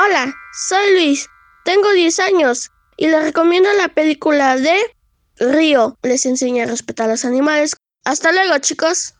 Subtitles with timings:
[0.00, 1.28] Hola, soy Luis,
[1.64, 4.78] tengo 10 años y les recomiendo la película de
[5.38, 5.98] Río.
[6.02, 7.76] Les enseña a respetar a los animales.
[8.04, 9.14] Hasta luego, chicos.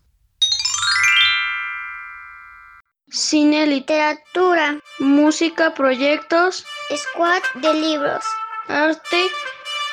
[3.10, 6.64] Cine, literatura, música, proyectos,
[6.96, 8.24] squad de libros,
[8.68, 9.26] arte.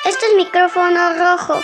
[0.04, 1.60] Este es micrófono rojo.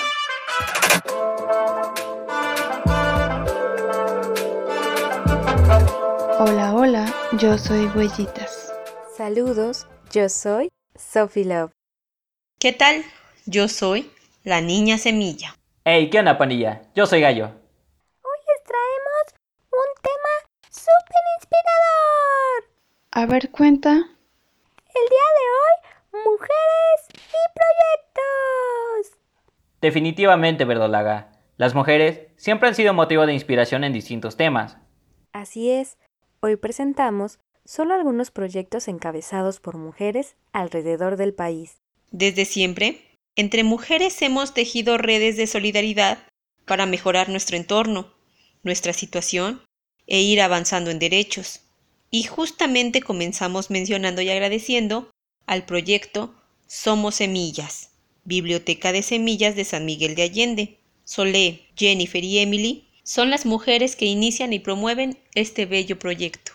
[6.40, 8.71] Hola, hola, yo soy Huellitas.
[9.16, 11.70] Saludos, yo soy Sophie Love.
[12.58, 13.04] ¿Qué tal?
[13.44, 14.10] Yo soy
[14.42, 15.54] la niña semilla.
[15.84, 16.80] Hey, ¿qué onda, panilla?
[16.94, 17.44] Yo soy Gallo.
[17.44, 19.34] Hoy les traemos
[19.70, 22.70] un tema súper inspirador.
[23.10, 23.90] A ver, cuenta.
[23.90, 29.18] El día de hoy, mujeres y proyectos.
[29.82, 31.32] Definitivamente, Verdolaga.
[31.58, 34.78] Las mujeres siempre han sido motivo de inspiración en distintos temas.
[35.34, 35.98] Así es,
[36.40, 37.40] hoy presentamos
[37.72, 41.78] solo algunos proyectos encabezados por mujeres alrededor del país.
[42.10, 43.00] Desde siempre,
[43.34, 46.18] entre mujeres hemos tejido redes de solidaridad
[46.66, 48.12] para mejorar nuestro entorno,
[48.62, 49.62] nuestra situación
[50.06, 51.60] e ir avanzando en derechos.
[52.10, 55.10] Y justamente comenzamos mencionando y agradeciendo
[55.46, 56.34] al proyecto
[56.66, 57.88] Somos Semillas,
[58.24, 60.78] Biblioteca de Semillas de San Miguel de Allende.
[61.04, 66.52] Solé, Jennifer y Emily son las mujeres que inician y promueven este bello proyecto.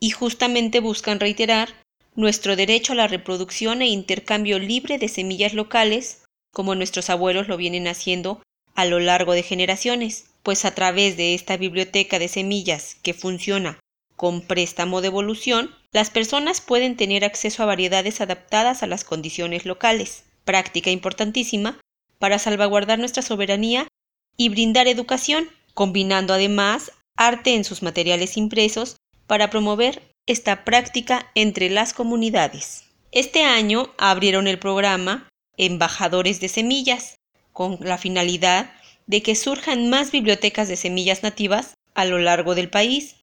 [0.00, 1.68] Y justamente buscan reiterar
[2.14, 7.56] nuestro derecho a la reproducción e intercambio libre de semillas locales, como nuestros abuelos lo
[7.56, 8.42] vienen haciendo
[8.74, 13.78] a lo largo de generaciones, pues a través de esta biblioteca de semillas que funciona
[14.16, 19.64] con préstamo de evolución, las personas pueden tener acceso a variedades adaptadas a las condiciones
[19.64, 21.80] locales, práctica importantísima
[22.18, 23.88] para salvaguardar nuestra soberanía
[24.36, 28.96] y brindar educación, combinando además arte en sus materiales impresos
[29.30, 32.86] para promover esta práctica entre las comunidades.
[33.12, 37.14] Este año abrieron el programa Embajadores de Semillas,
[37.52, 38.72] con la finalidad
[39.06, 43.20] de que surjan más bibliotecas de semillas nativas a lo largo del país,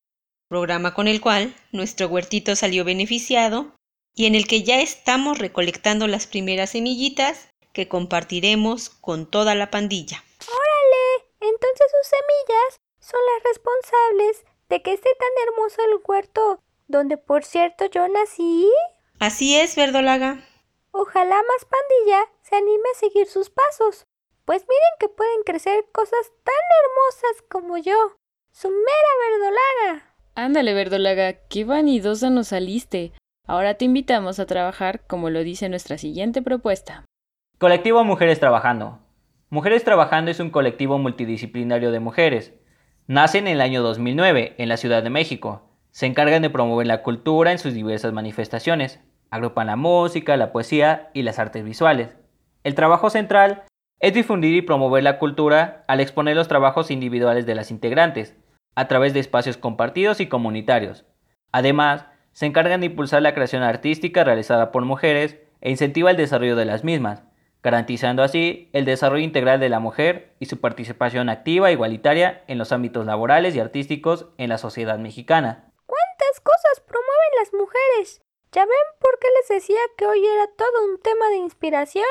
[0.47, 3.75] programa con el cual nuestro huertito salió beneficiado
[4.15, 9.71] y en el que ya estamos recolectando las primeras semillitas que compartiremos con toda la
[9.71, 10.23] pandilla.
[10.39, 11.27] ¡Órale!
[11.41, 17.43] Entonces sus semillas son las responsables de que esté tan hermoso el huerto donde por
[17.43, 18.69] cierto yo nací.
[19.19, 20.39] Así es, Verdolaga.
[20.91, 24.05] Ojalá más pandilla se anime a seguir sus pasos,
[24.45, 28.15] pues miren que pueden crecer cosas tan hermosas como yo,
[28.51, 30.15] su mera verdolaga.
[30.35, 33.11] Ándale, verdolaga, qué vanidosa nos saliste.
[33.45, 37.05] Ahora te invitamos a trabajar como lo dice nuestra siguiente propuesta.
[37.59, 38.99] Colectivo Mujeres Trabajando.
[39.49, 42.53] Mujeres Trabajando es un colectivo multidisciplinario de mujeres.
[43.09, 47.03] Nace en el año 2009 en la Ciudad de México se encargan de promover la
[47.03, 48.99] cultura en sus diversas manifestaciones.
[49.31, 52.17] Agrupan la música, la poesía y las artes visuales.
[52.65, 53.63] El trabajo central
[54.01, 58.35] es difundir y promover la cultura al exponer los trabajos individuales de las integrantes,
[58.75, 61.05] a través de espacios compartidos y comunitarios.
[61.53, 66.57] Además, se encargan de impulsar la creación artística realizada por mujeres e incentiva el desarrollo
[66.57, 67.23] de las mismas,
[67.63, 72.57] garantizando así el desarrollo integral de la mujer y su participación activa e igualitaria en
[72.57, 75.67] los ámbitos laborales y artísticos en la sociedad mexicana
[76.47, 78.21] cosas promueven las mujeres.
[78.51, 82.05] ¿Ya ven por qué les decía que hoy era todo un tema de inspiración?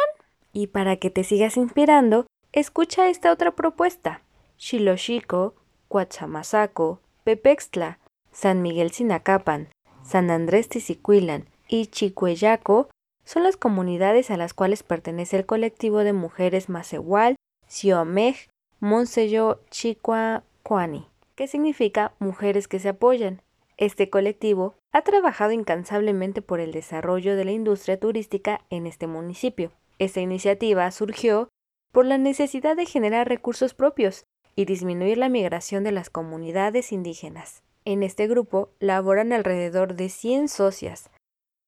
[0.53, 4.23] Y para que te sigas inspirando, escucha esta otra propuesta.
[4.59, 5.55] Xiloxico,
[5.89, 7.99] Coatzamazaco, Pepextla,
[8.33, 9.69] San Miguel Sinacapan,
[10.03, 12.89] San Andrés Tizicuilan y Chicueyaco
[13.27, 17.35] son las comunidades a las cuales pertenece el colectivo de mujeres Macehual,
[17.67, 18.49] Xiomej,
[18.79, 23.43] Monseyo Chicua Cuani, que significa mujeres que se apoyan.
[23.77, 29.73] Este colectivo ha trabajado incansablemente por el desarrollo de la industria turística en este municipio.
[29.99, 31.49] Esta iniciativa surgió
[31.93, 37.63] por la necesidad de generar recursos propios y disminuir la migración de las comunidades indígenas.
[37.85, 41.11] En este grupo laboran alrededor de 100 socias,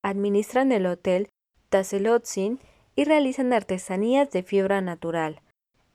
[0.02, 1.28] administran el hotel
[1.68, 2.60] Tazelotzin
[2.96, 5.42] y realizan artesanías de fibra natural,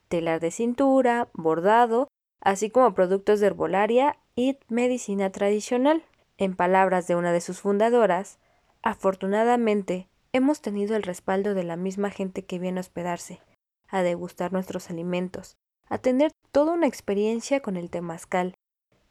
[0.07, 2.07] telar de cintura, bordado,
[2.41, 6.03] así como productos de herbolaria y medicina tradicional.
[6.37, 8.39] En palabras de una de sus fundadoras,
[8.81, 13.39] afortunadamente hemos tenido el respaldo de la misma gente que viene a hospedarse,
[13.87, 18.55] a degustar nuestros alimentos, a tener toda una experiencia con el temazcal,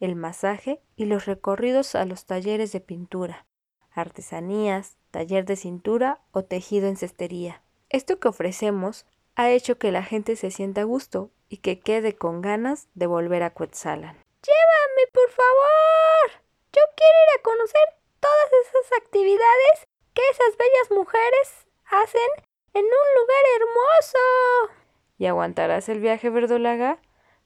[0.01, 3.47] el masaje y los recorridos a los talleres de pintura,
[3.93, 7.63] artesanías, taller de cintura o tejido en cestería.
[7.89, 9.07] Esto que ofrecemos
[9.37, 13.07] ha hecho que la gente se sienta a gusto y que quede con ganas de
[13.07, 14.17] volver a Cuetzalan.
[14.43, 16.43] Llévame, por favor.
[16.73, 17.83] Yo quiero ir a conocer
[18.19, 22.31] todas esas actividades que esas bellas mujeres hacen
[22.75, 24.75] en un lugar hermoso.
[25.19, 26.99] ¿Y aguantarás el viaje, verdolaga?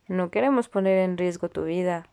[0.06, 2.08] No queremos poner en riesgo tu vida.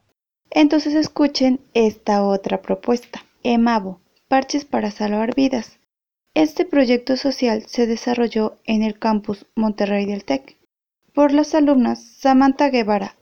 [0.50, 3.24] Entonces escuchen esta otra propuesta.
[3.44, 4.00] EMAVO,
[4.34, 5.78] Parches para Salvar Vidas.
[6.34, 10.58] Este proyecto social se desarrolló en el campus Monterrey del TEC
[11.14, 13.16] por las alumnas Samantha Guevara,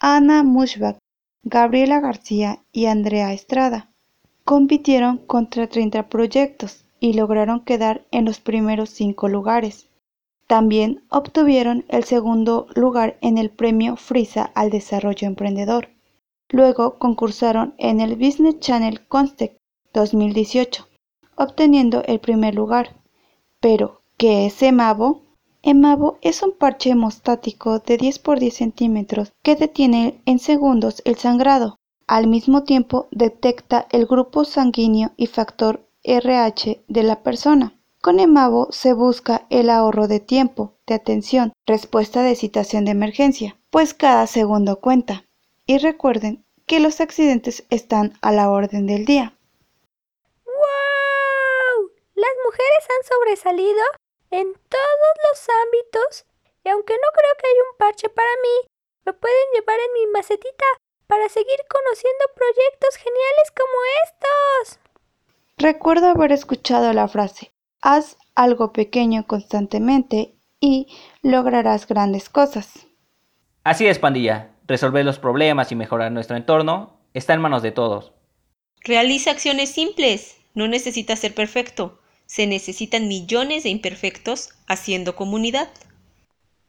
[0.00, 0.96] Ana Mushbach,
[1.42, 3.90] Gabriela García y Andrea Estrada.
[4.44, 9.90] Compitieron contra 30 proyectos y lograron quedar en los primeros cinco lugares.
[10.46, 15.90] También obtuvieron el segundo lugar en el premio Frisa al Desarrollo Emprendedor.
[16.48, 19.58] Luego concursaron en el Business Channel Constec
[19.94, 20.86] 2018,
[21.36, 22.96] obteniendo el primer lugar.
[23.60, 25.22] Pero, ¿qué es EMAVO?
[25.62, 31.16] EMAVO es un parche hemostático de 10 por 10 centímetros que detiene en segundos el
[31.16, 31.78] sangrado.
[32.06, 37.72] Al mismo tiempo detecta el grupo sanguíneo y factor RH de la persona.
[38.02, 43.56] Con EMAVO se busca el ahorro de tiempo, de atención, respuesta de citación de emergencia,
[43.70, 45.24] pues cada segundo cuenta.
[45.66, 49.38] Y recuerden que los accidentes están a la orden del día.
[50.44, 51.90] ¡Wow!
[52.14, 53.82] Las mujeres han sobresalido
[54.30, 56.26] en todos los ámbitos
[56.64, 58.68] y aunque no creo que haya un parche para mí,
[59.04, 60.64] me pueden llevar en mi macetita
[61.06, 64.80] para seguir conociendo proyectos geniales como estos.
[65.58, 67.52] Recuerdo haber escuchado la frase,
[67.82, 70.86] haz algo pequeño constantemente y
[71.22, 72.86] lograrás grandes cosas.
[73.64, 74.52] Así es, pandilla.
[74.66, 78.12] Resolver los problemas y mejorar nuestro entorno está en manos de todos.
[78.80, 80.38] Realiza acciones simples.
[80.54, 82.00] No necesitas ser perfecto.
[82.34, 85.68] Se necesitan millones de imperfectos haciendo comunidad.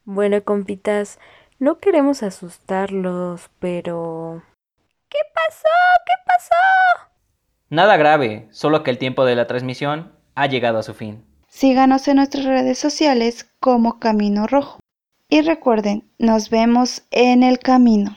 [0.04, 1.18] Bueno, compitas,
[1.58, 4.44] no queremos asustarlos, pero...
[5.08, 5.66] ¿Qué pasó?
[6.06, 7.10] ¿Qué pasó?
[7.68, 11.24] Nada grave, solo que el tiempo de la transmisión ha llegado a su fin.
[11.48, 14.78] Síganos en nuestras redes sociales como Camino Rojo.
[15.28, 18.16] Y recuerden, nos vemos en el camino.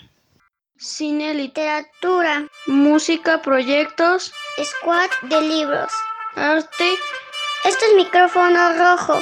[0.78, 2.46] Cine, Literatura.
[2.68, 4.32] música, proyectos,
[4.64, 5.92] Squad de libros.
[6.36, 6.94] arte.
[7.66, 9.20] Este es micrófono rojo.